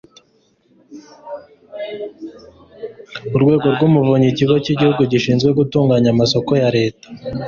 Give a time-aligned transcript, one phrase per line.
[3.35, 7.07] urwego rw'umuvunyi, ikigo cy'igihugu gishinzwe gutunganya amasoko ya leta